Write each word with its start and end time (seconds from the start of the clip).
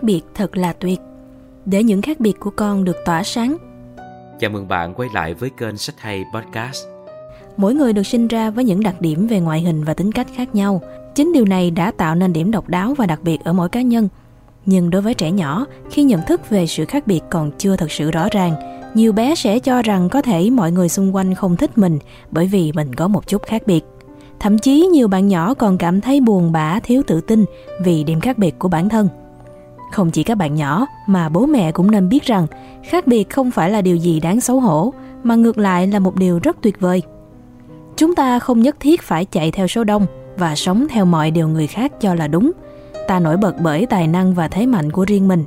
khác 0.00 0.04
biệt 0.06 0.22
thật 0.34 0.56
là 0.56 0.72
tuyệt. 0.72 1.00
Để 1.66 1.82
những 1.82 2.02
khác 2.02 2.20
biệt 2.20 2.40
của 2.40 2.50
con 2.50 2.84
được 2.84 2.96
tỏa 3.04 3.22
sáng. 3.22 3.56
Chào 4.38 4.50
mừng 4.50 4.68
bạn 4.68 4.94
quay 4.94 5.08
lại 5.14 5.34
với 5.34 5.50
kênh 5.50 5.76
sách 5.76 5.94
hay 5.98 6.24
podcast. 6.34 6.86
Mỗi 7.56 7.74
người 7.74 7.92
được 7.92 8.02
sinh 8.02 8.28
ra 8.28 8.50
với 8.50 8.64
những 8.64 8.82
đặc 8.82 9.00
điểm 9.00 9.26
về 9.26 9.40
ngoại 9.40 9.60
hình 9.60 9.84
và 9.84 9.94
tính 9.94 10.12
cách 10.12 10.26
khác 10.34 10.54
nhau. 10.54 10.80
Chính 11.14 11.32
điều 11.32 11.44
này 11.44 11.70
đã 11.70 11.90
tạo 11.90 12.14
nên 12.14 12.32
điểm 12.32 12.50
độc 12.50 12.68
đáo 12.68 12.94
và 12.94 13.06
đặc 13.06 13.20
biệt 13.22 13.38
ở 13.44 13.52
mỗi 13.52 13.68
cá 13.68 13.82
nhân. 13.82 14.08
Nhưng 14.66 14.90
đối 14.90 15.02
với 15.02 15.14
trẻ 15.14 15.30
nhỏ 15.30 15.66
khi 15.90 16.02
nhận 16.02 16.20
thức 16.26 16.50
về 16.50 16.66
sự 16.66 16.84
khác 16.84 17.06
biệt 17.06 17.20
còn 17.30 17.50
chưa 17.58 17.76
thật 17.76 17.90
sự 17.90 18.10
rõ 18.10 18.28
ràng 18.30 18.80
nhiều 18.94 19.12
bé 19.12 19.34
sẽ 19.34 19.58
cho 19.58 19.82
rằng 19.82 20.08
có 20.08 20.22
thể 20.22 20.50
mọi 20.50 20.72
người 20.72 20.88
xung 20.88 21.14
quanh 21.14 21.34
không 21.34 21.56
thích 21.56 21.78
mình 21.78 21.98
bởi 22.30 22.46
vì 22.46 22.72
mình 22.72 22.94
có 22.94 23.08
một 23.08 23.26
chút 23.26 23.42
khác 23.42 23.62
biệt. 23.66 23.84
Thậm 24.40 24.58
chí 24.58 24.86
nhiều 24.86 25.08
bạn 25.08 25.28
nhỏ 25.28 25.54
còn 25.54 25.78
cảm 25.78 26.00
thấy 26.00 26.20
buồn 26.20 26.52
bã 26.52 26.80
thiếu 26.80 27.02
tự 27.06 27.20
tin 27.20 27.44
vì 27.84 28.04
điểm 28.04 28.20
khác 28.20 28.38
biệt 28.38 28.58
của 28.58 28.68
bản 28.68 28.88
thân 28.88 29.08
không 29.90 30.10
chỉ 30.10 30.22
các 30.22 30.34
bạn 30.34 30.54
nhỏ, 30.54 30.86
mà 31.06 31.28
bố 31.28 31.46
mẹ 31.46 31.72
cũng 31.72 31.90
nên 31.90 32.08
biết 32.08 32.24
rằng, 32.24 32.46
khác 32.84 33.06
biệt 33.06 33.30
không 33.30 33.50
phải 33.50 33.70
là 33.70 33.82
điều 33.82 33.96
gì 33.96 34.20
đáng 34.20 34.40
xấu 34.40 34.60
hổ, 34.60 34.92
mà 35.22 35.34
ngược 35.34 35.58
lại 35.58 35.86
là 35.86 35.98
một 35.98 36.16
điều 36.16 36.38
rất 36.42 36.56
tuyệt 36.62 36.80
vời. 36.80 37.02
Chúng 37.96 38.14
ta 38.14 38.38
không 38.38 38.60
nhất 38.60 38.76
thiết 38.80 39.02
phải 39.02 39.24
chạy 39.24 39.50
theo 39.50 39.66
số 39.66 39.84
đông 39.84 40.06
và 40.38 40.54
sống 40.54 40.86
theo 40.90 41.04
mọi 41.04 41.30
điều 41.30 41.48
người 41.48 41.66
khác 41.66 42.00
cho 42.00 42.14
là 42.14 42.26
đúng. 42.26 42.52
Ta 43.08 43.20
nổi 43.20 43.36
bật 43.36 43.54
bởi 43.60 43.86
tài 43.86 44.06
năng 44.06 44.34
và 44.34 44.48
thế 44.48 44.66
mạnh 44.66 44.92
của 44.92 45.04
riêng 45.04 45.28
mình. 45.28 45.44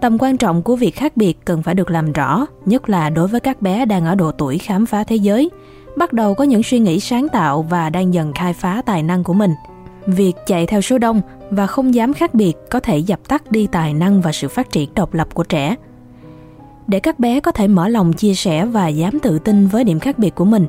Tầm 0.00 0.18
quan 0.18 0.36
trọng 0.36 0.62
của 0.62 0.76
việc 0.76 0.96
khác 0.96 1.16
biệt 1.16 1.38
cần 1.44 1.62
phải 1.62 1.74
được 1.74 1.90
làm 1.90 2.12
rõ, 2.12 2.46
nhất 2.66 2.88
là 2.88 3.10
đối 3.10 3.28
với 3.28 3.40
các 3.40 3.62
bé 3.62 3.84
đang 3.84 4.06
ở 4.06 4.14
độ 4.14 4.32
tuổi 4.32 4.58
khám 4.58 4.86
phá 4.86 5.04
thế 5.04 5.16
giới, 5.16 5.50
bắt 5.96 6.12
đầu 6.12 6.34
có 6.34 6.44
những 6.44 6.62
suy 6.62 6.78
nghĩ 6.78 7.00
sáng 7.00 7.28
tạo 7.28 7.62
và 7.62 7.90
đang 7.90 8.14
dần 8.14 8.32
khai 8.32 8.52
phá 8.52 8.82
tài 8.86 9.02
năng 9.02 9.24
của 9.24 9.32
mình 9.32 9.54
việc 10.08 10.32
chạy 10.46 10.66
theo 10.66 10.80
số 10.80 10.98
đông 10.98 11.20
và 11.50 11.66
không 11.66 11.94
dám 11.94 12.14
khác 12.14 12.34
biệt 12.34 12.54
có 12.70 12.80
thể 12.80 12.98
dập 12.98 13.28
tắt 13.28 13.52
đi 13.52 13.66
tài 13.72 13.94
năng 13.94 14.20
và 14.20 14.32
sự 14.32 14.48
phát 14.48 14.70
triển 14.70 14.90
độc 14.94 15.14
lập 15.14 15.34
của 15.34 15.44
trẻ 15.44 15.74
để 16.86 17.00
các 17.00 17.18
bé 17.18 17.40
có 17.40 17.52
thể 17.52 17.68
mở 17.68 17.88
lòng 17.88 18.12
chia 18.12 18.34
sẻ 18.34 18.64
và 18.64 18.88
dám 18.88 19.18
tự 19.22 19.38
tin 19.38 19.66
với 19.66 19.84
điểm 19.84 20.00
khác 20.00 20.18
biệt 20.18 20.34
của 20.34 20.44
mình 20.44 20.66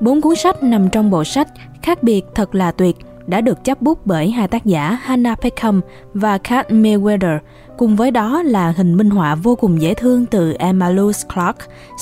bốn 0.00 0.20
cuốn 0.20 0.36
sách 0.36 0.62
nằm 0.62 0.88
trong 0.88 1.10
bộ 1.10 1.24
sách 1.24 1.48
khác 1.82 2.02
biệt 2.02 2.24
thật 2.34 2.54
là 2.54 2.72
tuyệt 2.72 2.96
đã 3.26 3.40
được 3.40 3.64
chấp 3.64 3.82
bút 3.82 4.06
bởi 4.06 4.30
hai 4.30 4.48
tác 4.48 4.64
giả 4.64 4.98
Hannah 5.02 5.40
Peckham 5.40 5.80
và 6.14 6.38
Kat 6.38 6.70
Mayweather, 6.70 7.38
cùng 7.78 7.96
với 7.96 8.10
đó 8.10 8.42
là 8.42 8.70
hình 8.76 8.96
minh 8.96 9.10
họa 9.10 9.34
vô 9.34 9.56
cùng 9.56 9.80
dễ 9.80 9.94
thương 9.94 10.26
từ 10.26 10.52
Emma 10.58 10.90
Louise 10.90 11.28
Clark, 11.34 11.56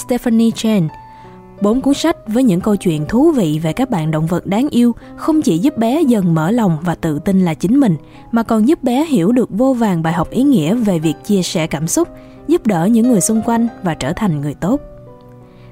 Stephanie 0.06 0.50
Chen. 0.50 0.88
Bốn 1.60 1.80
cuốn 1.80 1.94
sách 1.94 2.16
với 2.26 2.42
những 2.42 2.60
câu 2.60 2.76
chuyện 2.76 3.06
thú 3.06 3.30
vị 3.30 3.60
về 3.62 3.72
các 3.72 3.90
bạn 3.90 4.10
động 4.10 4.26
vật 4.26 4.46
đáng 4.46 4.68
yêu 4.70 4.94
không 5.16 5.42
chỉ 5.42 5.58
giúp 5.58 5.76
bé 5.76 6.02
dần 6.02 6.34
mở 6.34 6.50
lòng 6.50 6.78
và 6.82 6.94
tự 6.94 7.18
tin 7.18 7.44
là 7.44 7.54
chính 7.54 7.80
mình, 7.80 7.96
mà 8.32 8.42
còn 8.42 8.68
giúp 8.68 8.82
bé 8.82 9.04
hiểu 9.04 9.32
được 9.32 9.48
vô 9.50 9.72
vàng 9.72 10.02
bài 10.02 10.12
học 10.12 10.30
ý 10.30 10.42
nghĩa 10.42 10.74
về 10.74 10.98
việc 10.98 11.14
chia 11.24 11.42
sẻ 11.42 11.66
cảm 11.66 11.88
xúc, 11.88 12.08
giúp 12.48 12.66
đỡ 12.66 12.84
những 12.86 13.08
người 13.08 13.20
xung 13.20 13.42
quanh 13.42 13.68
và 13.82 13.94
trở 13.94 14.12
thành 14.12 14.40
người 14.40 14.54
tốt. 14.54 14.80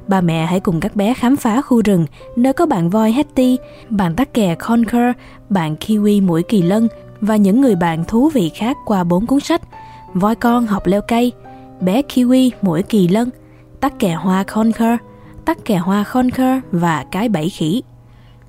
Ba 0.09 0.21
mẹ 0.21 0.47
hãy 0.47 0.61
cùng 0.61 0.81
các 0.81 0.97
bé 0.97 1.15
khám 1.15 1.37
phá 1.37 1.63
khu 1.63 1.83
rừng 1.83 2.07
nơi 2.37 2.53
có 2.53 2.67
bạn 2.67 2.91
voi 2.91 3.13
Hetty, 3.13 3.59
bạn 3.91 4.15
tắc 4.15 4.35
kè 4.35 4.55
Conker, 4.55 5.13
bạn 5.49 5.77
Kiwi 5.81 6.27
mũi 6.27 6.43
kỳ 6.43 6.63
lân 6.63 6.89
và 7.21 7.37
những 7.37 7.61
người 7.61 7.77
bạn 7.77 8.05
thú 8.05 8.29
vị 8.29 8.51
khác 8.55 8.77
qua 8.87 9.05
bốn 9.05 9.27
cuốn 9.27 9.41
sách 9.41 9.63
Voi 10.15 10.35
con 10.35 10.67
học 10.67 10.87
leo 10.87 11.01
cây, 11.09 11.33
bé 11.81 12.03
Kiwi 12.03 12.51
mũi 12.63 12.83
kỳ 12.83 13.09
lân, 13.09 13.31
tắc 13.81 13.99
kè 13.99 14.13
hoa 14.13 14.43
Conker 14.43 14.99
tắc 15.47 15.65
kè 15.65 15.77
hoa 15.77 16.05
Conquer 16.13 16.61
và 16.73 17.05
cái 17.11 17.29
bẫy 17.29 17.49
khỉ. 17.49 17.83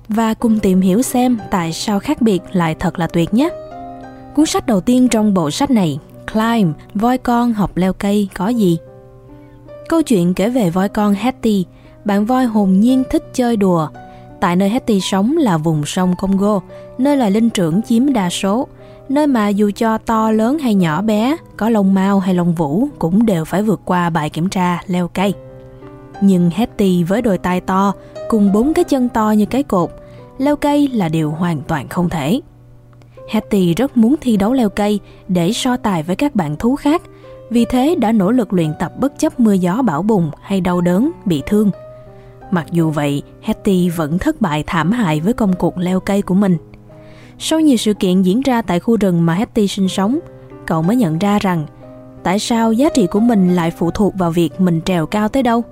Và 0.08 0.34
cùng 0.34 0.58
tìm 0.58 0.80
hiểu 0.80 1.02
xem 1.02 1.38
tại 1.50 1.72
sao 1.72 2.00
khác 2.00 2.22
biệt 2.22 2.42
lại 2.52 2.74
thật 2.74 2.98
là 2.98 3.06
tuyệt 3.06 3.34
nhé. 3.34 3.48
Cuốn 4.34 4.46
sách 4.46 4.66
đầu 4.66 4.80
tiên 4.80 5.08
trong 5.08 5.34
bộ 5.34 5.50
sách 5.50 5.70
này, 5.70 5.98
Climb, 6.32 6.72
voi 6.94 7.18
con 7.18 7.52
học 7.52 7.70
leo 7.74 7.92
cây 7.92 8.28
có 8.34 8.48
gì? 8.48 8.78
Câu 9.88 10.02
chuyện 10.02 10.34
kể 10.34 10.48
về 10.48 10.70
voi 10.70 10.88
con 10.88 11.14
hetty 11.14 11.64
bạn 12.04 12.24
voi 12.24 12.44
hồn 12.44 12.80
nhiên 12.80 13.02
thích 13.10 13.24
chơi 13.34 13.56
đùa. 13.56 13.88
Tại 14.40 14.56
nơi 14.56 14.68
hetty 14.68 15.00
sống 15.00 15.36
là 15.36 15.56
vùng 15.56 15.86
sông 15.86 16.14
Congo, 16.18 16.60
nơi 16.98 17.16
loài 17.16 17.30
linh 17.30 17.50
trưởng 17.50 17.82
chiếm 17.82 18.12
đa 18.12 18.30
số, 18.30 18.66
nơi 19.08 19.26
mà 19.26 19.48
dù 19.48 19.70
cho 19.76 19.98
to 19.98 20.30
lớn 20.30 20.58
hay 20.58 20.74
nhỏ 20.74 21.02
bé, 21.02 21.36
có 21.56 21.70
lông 21.70 21.94
mao 21.94 22.18
hay 22.18 22.34
lông 22.34 22.54
vũ 22.54 22.88
cũng 22.98 23.26
đều 23.26 23.44
phải 23.44 23.62
vượt 23.62 23.80
qua 23.84 24.10
bài 24.10 24.30
kiểm 24.30 24.48
tra 24.48 24.82
leo 24.86 25.08
cây. 25.08 25.34
Nhưng 26.20 26.50
Hetty 26.50 27.02
với 27.02 27.22
đôi 27.22 27.38
tai 27.38 27.60
to, 27.60 27.92
cùng 28.28 28.52
bốn 28.52 28.74
cái 28.74 28.84
chân 28.84 29.08
to 29.08 29.30
như 29.30 29.46
cái 29.46 29.62
cột, 29.62 29.90
leo 30.38 30.56
cây 30.56 30.88
là 30.92 31.08
điều 31.08 31.30
hoàn 31.30 31.62
toàn 31.62 31.88
không 31.88 32.08
thể. 32.08 32.40
Hattie 33.28 33.74
rất 33.74 33.96
muốn 33.96 34.14
thi 34.20 34.36
đấu 34.36 34.52
leo 34.52 34.68
cây 34.68 35.00
để 35.28 35.52
so 35.52 35.76
tài 35.76 36.02
với 36.02 36.16
các 36.16 36.34
bạn 36.34 36.56
thú 36.56 36.76
khác– 36.76 37.02
vì 37.50 37.64
thế 37.64 37.94
đã 37.94 38.12
nỗ 38.12 38.30
lực 38.30 38.52
luyện 38.52 38.74
tập 38.78 38.92
bất 38.98 39.18
chấp 39.18 39.40
mưa 39.40 39.52
gió 39.52 39.82
bão 39.82 40.02
bùng 40.02 40.30
hay 40.42 40.60
đau 40.60 40.80
đớn, 40.80 41.10
bị 41.24 41.42
thương. 41.46 41.70
Mặc 42.50 42.66
dù 42.70 42.90
vậy, 42.90 43.22
Hetty 43.42 43.88
vẫn 43.88 44.18
thất 44.18 44.40
bại 44.40 44.64
thảm 44.66 44.92
hại 44.92 45.20
với 45.20 45.32
công 45.32 45.52
cuộc 45.52 45.78
leo 45.78 46.00
cây 46.00 46.22
của 46.22 46.34
mình. 46.34 46.56
Sau 47.38 47.60
nhiều 47.60 47.76
sự 47.76 47.94
kiện 47.94 48.22
diễn 48.22 48.40
ra 48.40 48.62
tại 48.62 48.80
khu 48.80 48.96
rừng 48.96 49.26
mà 49.26 49.34
Hetty 49.34 49.68
sinh 49.68 49.88
sống, 49.88 50.18
cậu 50.66 50.82
mới 50.82 50.96
nhận 50.96 51.18
ra 51.18 51.38
rằng 51.38 51.66
tại 52.22 52.38
sao 52.38 52.72
giá 52.72 52.88
trị 52.94 53.06
của 53.06 53.20
mình 53.20 53.56
lại 53.56 53.70
phụ 53.70 53.90
thuộc 53.90 54.14
vào 54.14 54.30
việc 54.30 54.60
mình 54.60 54.80
trèo 54.84 55.06
cao 55.06 55.28
tới 55.28 55.42
đâu. 55.42 55.64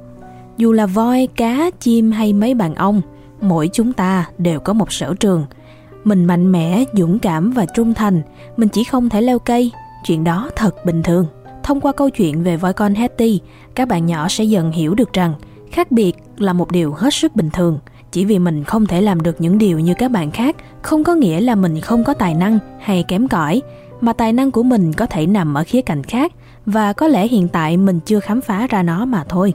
Dù 0.56 0.72
là 0.72 0.86
voi, 0.86 1.28
cá, 1.36 1.70
chim 1.80 2.12
hay 2.12 2.32
mấy 2.32 2.54
bạn 2.54 2.74
ông 2.74 3.02
mỗi 3.40 3.68
chúng 3.72 3.92
ta 3.92 4.28
đều 4.38 4.60
có 4.60 4.72
một 4.72 4.92
sở 4.92 5.14
trường. 5.20 5.44
Mình 6.04 6.24
mạnh 6.24 6.52
mẽ, 6.52 6.84
dũng 6.92 7.18
cảm 7.18 7.50
và 7.50 7.66
trung 7.66 7.94
thành, 7.94 8.22
mình 8.56 8.68
chỉ 8.68 8.84
không 8.84 9.08
thể 9.08 9.22
leo 9.22 9.38
cây, 9.38 9.70
chuyện 10.06 10.24
đó 10.24 10.50
thật 10.56 10.84
bình 10.84 11.02
thường. 11.02 11.26
Thông 11.62 11.80
qua 11.80 11.92
câu 11.92 12.10
chuyện 12.10 12.42
về 12.42 12.56
voi 12.56 12.72
con 12.72 12.94
Hetty, 12.94 13.40
các 13.74 13.88
bạn 13.88 14.06
nhỏ 14.06 14.28
sẽ 14.28 14.44
dần 14.44 14.72
hiểu 14.72 14.94
được 14.94 15.12
rằng 15.12 15.34
khác 15.70 15.92
biệt 15.92 16.12
là 16.38 16.52
một 16.52 16.72
điều 16.72 16.92
hết 16.92 17.14
sức 17.14 17.36
bình 17.36 17.50
thường. 17.52 17.78
Chỉ 18.12 18.24
vì 18.24 18.38
mình 18.38 18.64
không 18.64 18.86
thể 18.86 19.00
làm 19.02 19.22
được 19.22 19.40
những 19.40 19.58
điều 19.58 19.78
như 19.78 19.94
các 19.94 20.10
bạn 20.10 20.30
khác 20.30 20.56
không 20.82 21.04
có 21.04 21.14
nghĩa 21.14 21.40
là 21.40 21.54
mình 21.54 21.80
không 21.80 22.04
có 22.04 22.14
tài 22.14 22.34
năng 22.34 22.58
hay 22.80 23.02
kém 23.08 23.28
cỏi, 23.28 23.62
mà 24.00 24.12
tài 24.12 24.32
năng 24.32 24.50
của 24.50 24.62
mình 24.62 24.92
có 24.92 25.06
thể 25.06 25.26
nằm 25.26 25.54
ở 25.54 25.64
khía 25.66 25.82
cạnh 25.82 26.02
khác 26.02 26.32
và 26.66 26.92
có 26.92 27.08
lẽ 27.08 27.28
hiện 27.28 27.48
tại 27.48 27.76
mình 27.76 28.00
chưa 28.00 28.20
khám 28.20 28.40
phá 28.40 28.66
ra 28.66 28.82
nó 28.82 29.04
mà 29.04 29.24
thôi. 29.28 29.54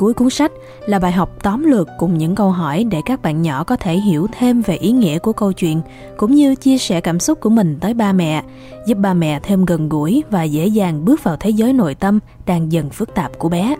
Cuối 0.00 0.14
cuốn 0.14 0.30
sách 0.30 0.52
là 0.86 0.98
bài 0.98 1.12
học 1.12 1.42
tóm 1.42 1.64
lược 1.64 1.88
cùng 1.98 2.18
những 2.18 2.34
câu 2.34 2.50
hỏi 2.50 2.84
để 2.84 3.00
các 3.06 3.22
bạn 3.22 3.42
nhỏ 3.42 3.64
có 3.64 3.76
thể 3.76 3.96
hiểu 3.96 4.26
thêm 4.38 4.62
về 4.62 4.76
ý 4.76 4.92
nghĩa 4.92 5.18
của 5.18 5.32
câu 5.32 5.52
chuyện 5.52 5.80
cũng 6.16 6.34
như 6.34 6.54
chia 6.54 6.78
sẻ 6.78 7.00
cảm 7.00 7.20
xúc 7.20 7.40
của 7.40 7.50
mình 7.50 7.78
tới 7.80 7.94
ba 7.94 8.12
mẹ, 8.12 8.42
giúp 8.86 8.98
ba 8.98 9.14
mẹ 9.14 9.40
thêm 9.42 9.64
gần 9.64 9.88
gũi 9.88 10.22
và 10.30 10.42
dễ 10.42 10.66
dàng 10.66 11.04
bước 11.04 11.24
vào 11.24 11.36
thế 11.40 11.50
giới 11.50 11.72
nội 11.72 11.94
tâm 11.94 12.18
đang 12.46 12.72
dần 12.72 12.90
phức 12.90 13.14
tạp 13.14 13.38
của 13.38 13.48
bé. 13.48 13.76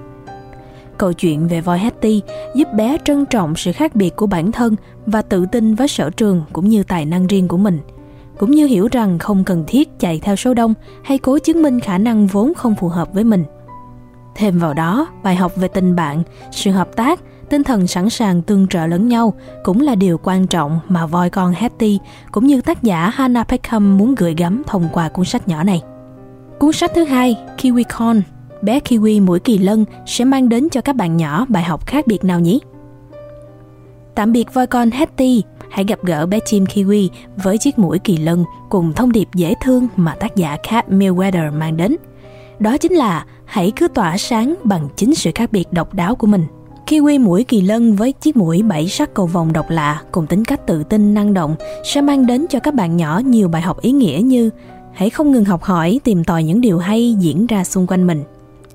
Câu 0.99 1.13
chuyện 1.13 1.49
về 1.49 1.61
voi 1.61 1.79
Hattie 1.79 2.21
giúp 2.55 2.69
bé 2.75 2.97
trân 3.05 3.27
trọng 3.27 3.57
sự 3.57 3.73
khác 3.73 3.95
biệt 3.95 4.17
của 4.17 4.27
bản 4.27 4.53
thân 4.53 4.77
và 5.07 5.23
tự 5.23 5.47
tin 5.47 5.75
với 5.75 5.89
sở 5.89 6.11
trường 6.11 6.43
cũng 6.53 6.69
như 6.69 6.83
tài 6.83 7.05
năng 7.07 7.27
riêng 7.27 7.49
của 7.49 7.57
mình 7.57 7.79
cũng 8.39 8.51
như 8.51 8.67
hiểu 8.67 8.89
rằng 8.93 9.19
không 9.19 9.45
cần 9.45 9.65
thiết 9.67 9.99
chạy 9.99 10.21
theo 10.23 10.37
số 10.37 10.55
đông 10.55 10.75
hay 11.03 11.19
cố 11.19 11.39
chứng 11.39 11.63
minh 11.63 11.81
khả 11.81 11.99
năng 11.99 12.27
vốn 12.27 12.55
không 12.55 12.75
phù 12.75 12.89
hợp 12.89 13.13
với 13.13 13.25
mình 13.25 13.45
Thêm 14.41 14.59
vào 14.59 14.75
đó, 14.75 15.09
bài 15.23 15.37
học 15.37 15.57
về 15.57 15.69
tình 15.69 15.97
bạn, 15.97 16.23
sự 16.51 16.71
hợp 16.71 16.97
tác, 16.97 17.21
tinh 17.49 17.65
thần 17.65 17.87
sẵn 17.87 18.11
sàng 18.11 18.43
tương 18.43 18.69
trợ 18.69 18.87
lẫn 18.87 19.09
nhau 19.09 19.35
cũng 19.65 19.81
là 19.81 19.95
điều 19.95 20.19
quan 20.23 20.47
trọng 20.47 20.81
mà 20.89 21.07
voi 21.07 21.31
con 21.31 21.53
Hattie 21.53 21.99
cũng 22.33 22.47
như 22.47 22.61
tác 22.61 22.83
giả 22.83 23.11
Hannah 23.15 23.49
Peckham 23.49 23.99
muốn 23.99 24.15
gửi 24.15 24.35
gắm 24.39 24.63
thông 24.67 24.89
qua 24.93 25.09
cuốn 25.09 25.25
sách 25.25 25.49
nhỏ 25.49 25.63
này. 25.63 25.83
Cuốn 26.59 26.73
sách 26.73 26.91
thứ 26.95 27.05
hai, 27.05 27.37
Kiwi 27.59 27.85
Con, 27.99 28.23
bé 28.63 28.81
Kiwi 28.81 29.25
mũi 29.25 29.41
kỳ 29.41 29.59
lân 29.59 29.85
sẽ 30.07 30.25
mang 30.25 30.49
đến 30.49 30.69
cho 30.69 30.81
các 30.81 30.97
bạn 30.97 31.17
nhỏ 31.17 31.47
bài 31.49 31.63
học 31.63 31.87
khác 31.87 32.07
biệt 32.07 32.25
nào 32.25 32.41
nhỉ? 32.41 32.61
Tạm 34.15 34.33
biệt 34.33 34.55
voi 34.55 34.67
con 34.67 34.91
Hattie, 34.91 35.41
hãy 35.71 35.85
gặp 35.85 35.99
gỡ 36.03 36.27
bé 36.27 36.39
chim 36.45 36.65
Kiwi 36.65 37.09
với 37.37 37.59
chiếc 37.59 37.79
mũi 37.79 37.99
kỳ 37.99 38.17
lân 38.17 38.45
cùng 38.71 38.93
thông 38.93 39.13
điệp 39.13 39.29
dễ 39.35 39.55
thương 39.63 39.89
mà 39.97 40.15
tác 40.15 40.37
giả 40.37 40.57
Cat 40.63 40.89
Millweather 40.89 41.53
mang 41.53 41.77
đến. 41.77 41.97
Đó 42.59 42.79
chính 42.79 42.93
là 42.93 43.25
hãy 43.51 43.73
cứ 43.77 43.89
tỏa 43.89 44.19
sáng 44.19 44.55
bằng 44.65 44.89
chính 44.97 45.15
sự 45.15 45.31
khác 45.35 45.53
biệt 45.53 45.73
độc 45.73 45.95
đáo 45.95 46.15
của 46.15 46.27
mình. 46.27 46.45
Kiwi 46.87 47.21
mũi 47.21 47.45
kỳ 47.45 47.61
lân 47.61 47.97
với 47.97 48.13
chiếc 48.13 48.37
mũi 48.37 48.63
bảy 48.63 48.89
sắc 48.89 49.15
cầu 49.15 49.27
vòng 49.27 49.53
độc 49.53 49.71
lạ 49.71 50.03
cùng 50.13 50.27
tính 50.27 50.45
cách 50.45 50.67
tự 50.67 50.83
tin 50.83 51.15
năng 51.15 51.35
động 51.35 51.57
sẽ 51.85 52.01
mang 52.01 52.27
đến 52.27 52.47
cho 52.51 52.61
các 52.61 52.75
bạn 52.75 52.97
nhỏ 52.97 53.21
nhiều 53.25 53.49
bài 53.49 53.63
học 53.63 53.81
ý 53.81 53.93
nghĩa 53.93 54.21
như 54.25 54.51
hãy 54.93 55.11
không 55.11 55.33
ngừng 55.33 55.45
học 55.45 55.63
hỏi, 55.63 56.01
tìm 56.05 56.25
tòi 56.25 56.45
những 56.45 56.61
điều 56.61 56.79
hay 56.79 57.15
diễn 57.21 57.47
ra 57.47 57.65
xung 57.65 57.87
quanh 57.87 58.07
mình. 58.07 58.23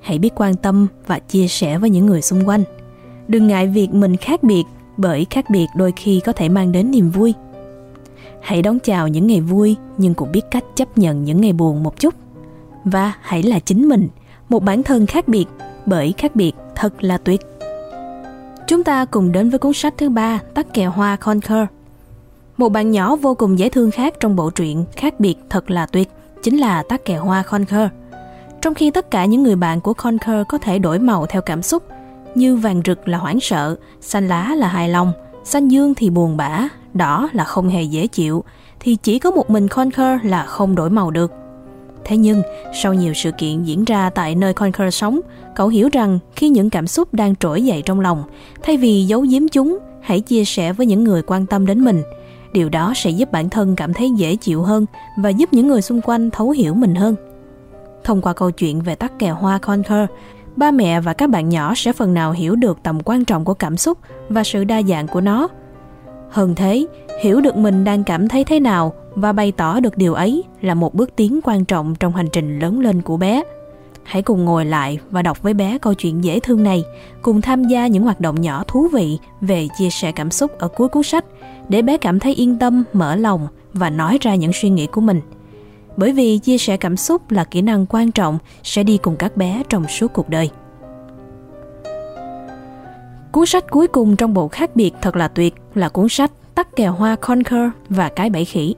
Hãy 0.01 0.19
biết 0.19 0.33
quan 0.35 0.55
tâm 0.55 0.87
và 1.07 1.19
chia 1.19 1.47
sẻ 1.47 1.77
với 1.77 1.89
những 1.89 2.05
người 2.05 2.21
xung 2.21 2.47
quanh. 2.47 2.63
Đừng 3.27 3.47
ngại 3.47 3.67
việc 3.67 3.93
mình 3.93 4.17
khác 4.17 4.43
biệt 4.43 4.63
bởi 4.97 5.25
khác 5.29 5.49
biệt 5.49 5.67
đôi 5.75 5.93
khi 5.95 6.19
có 6.19 6.31
thể 6.31 6.49
mang 6.49 6.71
đến 6.71 6.91
niềm 6.91 7.09
vui. 7.09 7.33
Hãy 8.41 8.61
đón 8.61 8.79
chào 8.79 9.07
những 9.07 9.27
ngày 9.27 9.41
vui 9.41 9.75
nhưng 9.97 10.13
cũng 10.13 10.31
biết 10.31 10.43
cách 10.51 10.63
chấp 10.75 10.97
nhận 10.97 11.23
những 11.23 11.41
ngày 11.41 11.53
buồn 11.53 11.83
một 11.83 11.99
chút. 11.99 12.13
Và 12.85 13.13
hãy 13.21 13.43
là 13.43 13.59
chính 13.59 13.87
mình– 13.89 14.07
một 14.49 14.63
bản 14.63 14.83
thân 14.83 15.05
khác 15.05 15.27
biệt 15.27 15.45
bởi 15.85 16.13
khác 16.17 16.35
biệt 16.35 16.51
thật 16.75 17.03
là 17.03 17.17
tuyệt. 17.17 17.41
Chúng 18.67 18.83
ta 18.83 19.05
cùng 19.05 19.31
đến 19.31 19.49
với 19.49 19.59
cuốn 19.59 19.73
sách 19.73 19.93
thứ 19.97 20.09
ba 20.09 20.39
Tắc 20.53 20.73
kè 20.73 20.85
hoa 20.85 21.15
Conquer. 21.15 21.67
Một 22.57 22.69
bạn 22.69 22.91
nhỏ 22.91 23.15
vô 23.15 23.35
cùng 23.35 23.59
dễ 23.59 23.69
thương 23.69 23.91
khác 23.91 24.13
trong 24.19 24.35
bộ 24.35 24.49
truyện 24.49 24.85
Khác 24.95 25.19
biệt 25.19 25.35
thật 25.49 25.71
là 25.71 25.85
tuyệt 25.85 26.09
chính 26.45 26.57
là 26.57 26.83
tắc 26.83 27.05
kè 27.05 27.15
hoa 27.15 27.43
Conquer. 27.43 27.89
Trong 28.61 28.73
khi 28.73 28.91
tất 28.91 29.11
cả 29.11 29.25
những 29.25 29.43
người 29.43 29.55
bạn 29.55 29.81
của 29.81 29.93
Conquer 29.93 30.47
có 30.47 30.57
thể 30.57 30.79
đổi 30.79 30.99
màu 30.99 31.25
theo 31.25 31.41
cảm 31.41 31.61
xúc, 31.61 31.83
như 32.35 32.55
vàng 32.55 32.81
rực 32.85 33.07
là 33.07 33.17
hoảng 33.17 33.39
sợ, 33.39 33.75
xanh 34.01 34.27
lá 34.27 34.55
là 34.57 34.67
hài 34.67 34.89
lòng, 34.89 35.13
xanh 35.43 35.67
dương 35.67 35.93
thì 35.95 36.09
buồn 36.09 36.37
bã, 36.37 36.67
đỏ 36.93 37.29
là 37.33 37.43
không 37.43 37.69
hề 37.69 37.83
dễ 37.83 38.07
chịu, 38.07 38.43
thì 38.79 38.95
chỉ 38.95 39.19
có 39.19 39.31
một 39.31 39.49
mình 39.49 39.67
Conquer 39.67 40.19
là 40.23 40.45
không 40.45 40.75
đổi 40.75 40.89
màu 40.89 41.11
được. 41.11 41.31
Thế 42.05 42.17
nhưng, 42.17 42.41
sau 42.73 42.93
nhiều 42.93 43.13
sự 43.13 43.31
kiện 43.31 43.63
diễn 43.63 43.85
ra 43.85 44.09
tại 44.09 44.35
nơi 44.35 44.53
Conquer 44.53 44.93
sống, 44.93 45.19
cậu 45.55 45.67
hiểu 45.67 45.89
rằng 45.91 46.19
khi 46.35 46.49
những 46.49 46.69
cảm 46.69 46.87
xúc 46.87 47.13
đang 47.13 47.35
trỗi 47.35 47.61
dậy 47.61 47.81
trong 47.85 47.99
lòng, 47.99 48.23
thay 48.63 48.77
vì 48.77 49.05
giấu 49.05 49.21
giếm 49.21 49.47
chúng, 49.47 49.77
hãy 50.01 50.19
chia 50.19 50.45
sẻ 50.45 50.73
với 50.73 50.85
những 50.85 51.03
người 51.03 51.21
quan 51.21 51.45
tâm 51.45 51.65
đến 51.65 51.83
mình. 51.83 52.01
Điều 52.53 52.69
đó 52.69 52.93
sẽ 52.95 53.09
giúp 53.09 53.31
bản 53.31 53.49
thân 53.49 53.75
cảm 53.75 53.93
thấy 53.93 54.11
dễ 54.11 54.35
chịu 54.35 54.63
hơn 54.63 54.85
và 55.17 55.29
giúp 55.29 55.53
những 55.53 55.67
người 55.67 55.81
xung 55.81 56.01
quanh 56.01 56.29
thấu 56.31 56.49
hiểu 56.49 56.73
mình 56.73 56.95
hơn. 56.95 57.15
Thông 58.03 58.21
qua 58.21 58.33
câu 58.33 58.51
chuyện 58.51 58.81
về 58.81 58.95
tắc 58.95 59.19
kè 59.19 59.29
hoa 59.29 59.57
Conquer, 59.57 60.05
ba 60.55 60.71
mẹ 60.71 61.01
và 61.01 61.13
các 61.13 61.29
bạn 61.29 61.49
nhỏ 61.49 61.73
sẽ 61.75 61.93
phần 61.93 62.13
nào 62.13 62.31
hiểu 62.31 62.55
được 62.55 62.77
tầm 62.83 62.99
quan 63.05 63.25
trọng 63.25 63.45
của 63.45 63.53
cảm 63.53 63.77
xúc 63.77 63.97
và 64.29 64.43
sự 64.43 64.63
đa 64.63 64.81
dạng 64.81 65.07
của 65.07 65.21
nó. 65.21 65.47
Hơn 66.29 66.55
thế, 66.55 66.85
hiểu 67.21 67.41
được 67.41 67.55
mình 67.57 67.83
đang 67.83 68.03
cảm 68.03 68.27
thấy 68.27 68.43
thế 68.43 68.59
nào 68.59 68.93
và 69.15 69.31
bày 69.31 69.51
tỏ 69.51 69.79
được 69.79 69.97
điều 69.97 70.13
ấy 70.13 70.43
là 70.61 70.73
một 70.73 70.93
bước 70.93 71.15
tiến 71.15 71.39
quan 71.43 71.65
trọng 71.65 71.95
trong 71.95 72.13
hành 72.13 72.27
trình 72.31 72.59
lớn 72.59 72.79
lên 72.79 73.01
của 73.01 73.17
bé. 73.17 73.43
Hãy 74.03 74.21
cùng 74.21 74.45
ngồi 74.45 74.65
lại 74.65 74.99
và 75.11 75.21
đọc 75.21 75.43
với 75.43 75.53
bé 75.53 75.77
câu 75.77 75.93
chuyện 75.93 76.23
dễ 76.23 76.39
thương 76.39 76.63
này, 76.63 76.83
cùng 77.21 77.41
tham 77.41 77.63
gia 77.63 77.87
những 77.87 78.03
hoạt 78.03 78.19
động 78.19 78.41
nhỏ 78.41 78.63
thú 78.67 78.87
vị 78.93 79.17
về 79.41 79.67
chia 79.77 79.89
sẻ 79.89 80.11
cảm 80.11 80.31
xúc 80.31 80.51
ở 80.59 80.67
cuối 80.67 80.87
cuốn 80.87 81.03
sách 81.03 81.25
để 81.69 81.81
bé 81.81 81.97
cảm 81.97 82.19
thấy 82.19 82.33
yên 82.33 82.57
tâm, 82.59 82.83
mở 82.93 83.15
lòng 83.15 83.47
và 83.73 83.89
nói 83.89 84.17
ra 84.21 84.35
những 84.35 84.53
suy 84.53 84.69
nghĩ 84.69 84.87
của 84.87 85.01
mình. 85.01 85.21
Bởi 85.97 86.11
vì 86.11 86.37
chia 86.37 86.57
sẻ 86.57 86.77
cảm 86.77 86.97
xúc 86.97 87.31
là 87.31 87.43
kỹ 87.43 87.61
năng 87.61 87.85
quan 87.85 88.11
trọng 88.11 88.37
sẽ 88.63 88.83
đi 88.83 88.97
cùng 88.97 89.15
các 89.15 89.37
bé 89.37 89.63
trong 89.69 89.87
suốt 89.87 90.13
cuộc 90.13 90.29
đời. 90.29 90.49
Cuốn 93.31 93.45
sách 93.45 93.71
cuối 93.71 93.87
cùng 93.87 94.15
trong 94.15 94.33
bộ 94.33 94.47
khác 94.47 94.75
biệt 94.75 94.93
thật 95.01 95.15
là 95.15 95.27
tuyệt 95.27 95.55
là 95.73 95.89
cuốn 95.89 96.09
sách 96.09 96.31
Tắc 96.55 96.75
kè 96.75 96.85
hoa 96.85 97.15
Conquer 97.15 97.69
và 97.89 98.09
cái 98.09 98.29
bẫy 98.29 98.45
khỉ. 98.45 98.75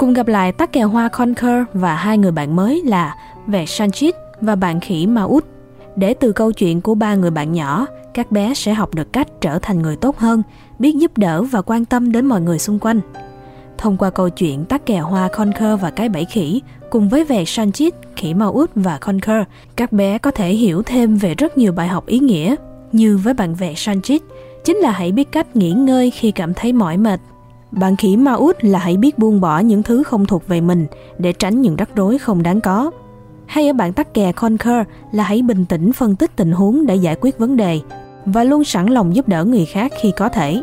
Cùng 0.00 0.12
gặp 0.12 0.28
lại 0.28 0.52
tắc 0.52 0.72
kè 0.72 0.82
hoa 0.82 1.08
Conquer 1.08 1.64
và 1.74 1.94
hai 1.94 2.18
người 2.18 2.32
bạn 2.32 2.56
mới 2.56 2.82
là 2.84 3.16
Vẹt 3.46 3.68
Sanchit 3.68 4.14
và 4.40 4.56
bạn 4.56 4.80
khỉ 4.80 5.06
Maut. 5.06 5.44
Để 5.96 6.14
từ 6.14 6.32
câu 6.32 6.52
chuyện 6.52 6.80
của 6.80 6.94
ba 6.94 7.14
người 7.14 7.30
bạn 7.30 7.52
nhỏ, 7.52 7.86
các 8.14 8.32
bé 8.32 8.54
sẽ 8.54 8.74
học 8.74 8.94
được 8.94 9.12
cách 9.12 9.28
trở 9.40 9.58
thành 9.58 9.82
người 9.82 9.96
tốt 9.96 10.18
hơn, 10.18 10.42
biết 10.78 10.96
giúp 10.96 11.18
đỡ 11.18 11.42
và 11.42 11.62
quan 11.62 11.84
tâm 11.84 12.12
đến 12.12 12.26
mọi 12.26 12.40
người 12.40 12.58
xung 12.58 12.78
quanh. 12.78 13.00
Thông 13.78 13.96
qua 13.96 14.10
câu 14.10 14.28
chuyện 14.28 14.64
tắc 14.64 14.86
kè 14.86 14.98
hoa 14.98 15.28
Conquer 15.28 15.80
và 15.80 15.90
cái 15.90 16.08
bẫy 16.08 16.24
khỉ, 16.24 16.62
cùng 16.90 17.08
với 17.08 17.24
vẹt 17.24 17.48
Sanchit, 17.48 17.94
khỉ 18.16 18.34
Maut 18.34 18.70
và 18.74 18.98
Conquer, 18.98 19.42
các 19.76 19.92
bé 19.92 20.18
có 20.18 20.30
thể 20.30 20.48
hiểu 20.48 20.82
thêm 20.82 21.16
về 21.16 21.34
rất 21.34 21.58
nhiều 21.58 21.72
bài 21.72 21.88
học 21.88 22.06
ý 22.06 22.18
nghĩa. 22.18 22.54
Như 22.92 23.16
với 23.16 23.34
bạn 23.34 23.54
vẹt 23.54 23.74
Sanchit, 23.76 24.22
chính 24.64 24.76
là 24.76 24.90
hãy 24.90 25.12
biết 25.12 25.32
cách 25.32 25.56
nghỉ 25.56 25.70
ngơi 25.70 26.10
khi 26.10 26.30
cảm 26.30 26.54
thấy 26.54 26.72
mỏi 26.72 26.96
mệt 26.96 27.20
bạn 27.70 27.96
khỉ 27.96 28.16
ma 28.16 28.32
út 28.32 28.56
là 28.60 28.78
hãy 28.78 28.96
biết 28.96 29.18
buông 29.18 29.40
bỏ 29.40 29.58
những 29.58 29.82
thứ 29.82 30.02
không 30.02 30.26
thuộc 30.26 30.48
về 30.48 30.60
mình 30.60 30.86
để 31.18 31.32
tránh 31.32 31.60
những 31.62 31.76
rắc 31.76 31.88
rối 31.96 32.18
không 32.18 32.42
đáng 32.42 32.60
có. 32.60 32.90
Hay 33.46 33.66
ở 33.66 33.72
bạn 33.72 33.92
tắc 33.92 34.14
kè 34.14 34.32
Conquer 34.32 34.86
là 35.12 35.24
hãy 35.24 35.42
bình 35.42 35.64
tĩnh 35.68 35.92
phân 35.92 36.16
tích 36.16 36.36
tình 36.36 36.52
huống 36.52 36.86
để 36.86 36.96
giải 36.96 37.16
quyết 37.20 37.38
vấn 37.38 37.56
đề 37.56 37.80
và 38.24 38.44
luôn 38.44 38.64
sẵn 38.64 38.86
lòng 38.86 39.14
giúp 39.14 39.28
đỡ 39.28 39.44
người 39.44 39.64
khác 39.64 39.92
khi 40.00 40.12
có 40.16 40.28
thể. 40.28 40.62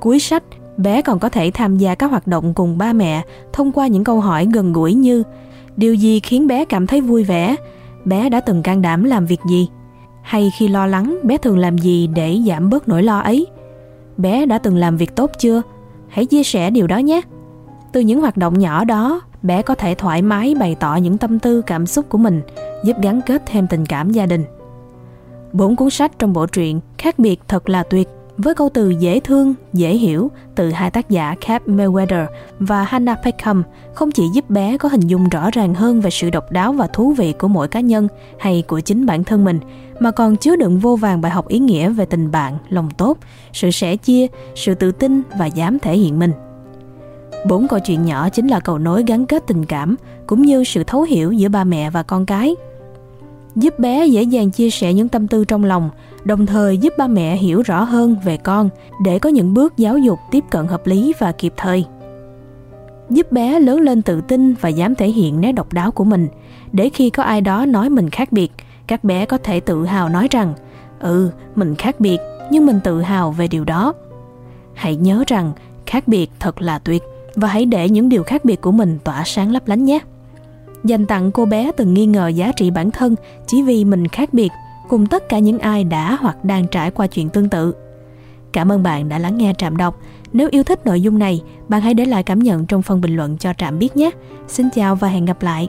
Cuối 0.00 0.18
sách, 0.18 0.42
bé 0.76 1.02
còn 1.02 1.18
có 1.18 1.28
thể 1.28 1.50
tham 1.54 1.76
gia 1.78 1.94
các 1.94 2.10
hoạt 2.10 2.26
động 2.26 2.54
cùng 2.54 2.78
ba 2.78 2.92
mẹ 2.92 3.22
thông 3.52 3.72
qua 3.72 3.86
những 3.86 4.04
câu 4.04 4.20
hỏi 4.20 4.46
gần 4.52 4.72
gũi 4.72 4.94
như 4.94 5.22
Điều 5.76 5.94
gì 5.94 6.20
khiến 6.20 6.46
bé 6.46 6.64
cảm 6.64 6.86
thấy 6.86 7.00
vui 7.00 7.24
vẻ? 7.24 7.56
Bé 8.04 8.28
đã 8.28 8.40
từng 8.40 8.62
can 8.62 8.82
đảm 8.82 9.04
làm 9.04 9.26
việc 9.26 9.40
gì? 9.50 9.68
Hay 10.22 10.50
khi 10.58 10.68
lo 10.68 10.86
lắng, 10.86 11.18
bé 11.22 11.38
thường 11.38 11.58
làm 11.58 11.78
gì 11.78 12.06
để 12.06 12.38
giảm 12.46 12.70
bớt 12.70 12.88
nỗi 12.88 13.02
lo 13.02 13.18
ấy? 13.18 13.46
Bé 14.16 14.46
đã 14.46 14.58
từng 14.58 14.76
làm 14.76 14.96
việc 14.96 15.16
tốt 15.16 15.30
chưa? 15.38 15.62
Hãy 16.08 16.26
chia 16.26 16.42
sẻ 16.42 16.70
điều 16.70 16.86
đó 16.86 16.98
nhé. 16.98 17.20
Từ 17.92 18.00
những 18.00 18.20
hoạt 18.20 18.36
động 18.36 18.58
nhỏ 18.58 18.84
đó, 18.84 19.20
bé 19.42 19.62
có 19.62 19.74
thể 19.74 19.94
thoải 19.94 20.22
mái 20.22 20.54
bày 20.54 20.76
tỏ 20.80 20.96
những 20.96 21.18
tâm 21.18 21.38
tư, 21.38 21.62
cảm 21.62 21.86
xúc 21.86 22.06
của 22.08 22.18
mình, 22.18 22.42
giúp 22.84 22.96
gắn 23.02 23.20
kết 23.26 23.42
thêm 23.46 23.66
tình 23.66 23.86
cảm 23.86 24.10
gia 24.10 24.26
đình. 24.26 24.44
Bốn 25.52 25.76
cuốn 25.76 25.90
sách 25.90 26.12
trong 26.18 26.32
bộ 26.32 26.46
truyện 26.46 26.80
khác 26.98 27.18
biệt 27.18 27.40
thật 27.48 27.68
là 27.68 27.82
tuyệt 27.82 28.08
với 28.38 28.54
câu 28.54 28.68
từ 28.74 28.90
dễ 28.90 29.20
thương, 29.20 29.54
dễ 29.72 29.94
hiểu 29.94 30.30
từ 30.54 30.70
hai 30.70 30.90
tác 30.90 31.10
giả 31.10 31.34
Cap 31.46 31.68
Mayweather 31.68 32.26
và 32.58 32.82
Hannah 32.82 33.18
Peckham 33.24 33.62
không 33.94 34.10
chỉ 34.10 34.22
giúp 34.34 34.50
bé 34.50 34.78
có 34.78 34.88
hình 34.88 35.00
dung 35.00 35.28
rõ 35.28 35.50
ràng 35.52 35.74
hơn 35.74 36.00
về 36.00 36.10
sự 36.10 36.30
độc 36.30 36.52
đáo 36.52 36.72
và 36.72 36.86
thú 36.86 37.12
vị 37.12 37.32
của 37.32 37.48
mỗi 37.48 37.68
cá 37.68 37.80
nhân 37.80 38.08
hay 38.38 38.64
của 38.68 38.80
chính 38.80 39.06
bản 39.06 39.24
thân 39.24 39.44
mình, 39.44 39.60
mà 40.00 40.10
còn 40.10 40.36
chứa 40.36 40.56
đựng 40.56 40.78
vô 40.78 40.96
vàng 40.96 41.20
bài 41.20 41.32
học 41.32 41.48
ý 41.48 41.58
nghĩa 41.58 41.88
về 41.88 42.06
tình 42.06 42.30
bạn, 42.30 42.58
lòng 42.68 42.90
tốt, 42.90 43.18
sự 43.52 43.70
sẻ 43.70 43.96
chia, 43.96 44.26
sự 44.54 44.74
tự 44.74 44.92
tin 44.92 45.22
và 45.38 45.46
dám 45.46 45.78
thể 45.78 45.96
hiện 45.96 46.18
mình. 46.18 46.32
Bốn 47.48 47.68
câu 47.68 47.78
chuyện 47.78 48.04
nhỏ 48.04 48.28
chính 48.28 48.48
là 48.48 48.60
cầu 48.60 48.78
nối 48.78 49.04
gắn 49.06 49.26
kết 49.26 49.42
tình 49.46 49.64
cảm 49.64 49.96
cũng 50.26 50.42
như 50.42 50.64
sự 50.64 50.84
thấu 50.84 51.02
hiểu 51.02 51.32
giữa 51.32 51.48
ba 51.48 51.64
mẹ 51.64 51.90
và 51.90 52.02
con 52.02 52.26
cái. 52.26 52.56
Giúp 53.56 53.78
bé 53.78 54.06
dễ 54.06 54.22
dàng 54.22 54.50
chia 54.50 54.70
sẻ 54.70 54.94
những 54.94 55.08
tâm 55.08 55.28
tư 55.28 55.44
trong 55.44 55.64
lòng, 55.64 55.90
đồng 56.24 56.46
thời 56.46 56.78
giúp 56.78 56.92
ba 56.98 57.06
mẹ 57.06 57.36
hiểu 57.36 57.62
rõ 57.62 57.82
hơn 57.82 58.16
về 58.24 58.36
con 58.36 58.68
để 59.04 59.18
có 59.18 59.30
những 59.30 59.54
bước 59.54 59.76
giáo 59.76 59.98
dục 59.98 60.18
tiếp 60.30 60.44
cận 60.50 60.66
hợp 60.66 60.86
lý 60.86 61.12
và 61.18 61.32
kịp 61.32 61.52
thời. 61.56 61.84
Giúp 63.10 63.32
bé 63.32 63.60
lớn 63.60 63.80
lên 63.80 64.02
tự 64.02 64.20
tin 64.20 64.54
và 64.54 64.68
dám 64.68 64.94
thể 64.94 65.08
hiện 65.08 65.40
nét 65.40 65.52
độc 65.52 65.72
đáo 65.72 65.90
của 65.90 66.04
mình, 66.04 66.28
để 66.72 66.88
khi 66.88 67.10
có 67.10 67.22
ai 67.22 67.40
đó 67.40 67.66
nói 67.66 67.90
mình 67.90 68.10
khác 68.10 68.32
biệt, 68.32 68.52
các 68.86 69.04
bé 69.04 69.26
có 69.26 69.38
thể 69.38 69.60
tự 69.60 69.84
hào 69.84 70.08
nói 70.08 70.28
rằng 70.30 70.54
ừ 71.00 71.30
mình 71.54 71.74
khác 71.74 72.00
biệt 72.00 72.18
nhưng 72.50 72.66
mình 72.66 72.80
tự 72.84 73.02
hào 73.02 73.32
về 73.32 73.48
điều 73.48 73.64
đó 73.64 73.92
hãy 74.74 74.96
nhớ 74.96 75.24
rằng 75.26 75.52
khác 75.86 76.08
biệt 76.08 76.30
thật 76.40 76.62
là 76.62 76.78
tuyệt 76.78 77.02
và 77.34 77.48
hãy 77.48 77.64
để 77.64 77.88
những 77.88 78.08
điều 78.08 78.22
khác 78.22 78.44
biệt 78.44 78.60
của 78.60 78.72
mình 78.72 78.98
tỏa 79.04 79.22
sáng 79.24 79.52
lấp 79.52 79.68
lánh 79.68 79.84
nhé 79.84 80.00
dành 80.88 81.06
tặng 81.06 81.32
cô 81.32 81.46
bé 81.46 81.72
từng 81.76 81.94
nghi 81.94 82.06
ngờ 82.06 82.28
giá 82.28 82.52
trị 82.52 82.70
bản 82.70 82.90
thân 82.90 83.14
chỉ 83.46 83.62
vì 83.62 83.84
mình 83.84 84.08
khác 84.08 84.34
biệt 84.34 84.52
cùng 84.88 85.06
tất 85.06 85.28
cả 85.28 85.38
những 85.38 85.58
ai 85.58 85.84
đã 85.84 86.16
hoặc 86.20 86.44
đang 86.44 86.66
trải 86.66 86.90
qua 86.90 87.06
chuyện 87.06 87.28
tương 87.28 87.48
tự. 87.48 87.74
Cảm 88.52 88.72
ơn 88.72 88.82
bạn 88.82 89.08
đã 89.08 89.18
lắng 89.18 89.38
nghe 89.38 89.52
trạm 89.58 89.76
đọc. 89.76 90.00
Nếu 90.32 90.48
yêu 90.52 90.62
thích 90.62 90.86
nội 90.86 91.00
dung 91.00 91.18
này, 91.18 91.42
bạn 91.68 91.80
hãy 91.80 91.94
để 91.94 92.04
lại 92.04 92.22
cảm 92.22 92.38
nhận 92.38 92.66
trong 92.66 92.82
phần 92.82 93.00
bình 93.00 93.16
luận 93.16 93.38
cho 93.38 93.52
trạm 93.52 93.78
biết 93.78 93.96
nhé. 93.96 94.10
Xin 94.48 94.66
chào 94.74 94.96
và 94.96 95.08
hẹn 95.08 95.24
gặp 95.24 95.42
lại. 95.42 95.68